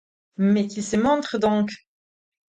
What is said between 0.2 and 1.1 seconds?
Mais qu'ils se